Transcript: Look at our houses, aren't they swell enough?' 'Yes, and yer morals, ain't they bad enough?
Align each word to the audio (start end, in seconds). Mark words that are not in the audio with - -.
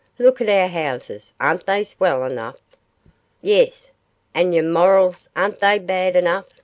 Look 0.17 0.41
at 0.41 0.49
our 0.49 0.67
houses, 0.67 1.31
aren't 1.39 1.67
they 1.67 1.83
swell 1.83 2.23
enough?' 2.25 2.57
'Yes, 3.39 3.91
and 4.33 4.51
yer 4.51 4.63
morals, 4.63 5.29
ain't 5.37 5.59
they 5.59 5.77
bad 5.77 6.15
enough? 6.15 6.45